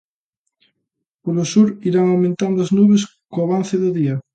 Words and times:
Polo 1.23 1.43
sur 1.51 1.67
irán 1.89 2.07
aumentando 2.09 2.57
as 2.65 2.73
nubes 2.77 3.01
co 3.31 3.39
avance 3.45 3.75
do 3.83 3.89
día. 3.99 4.15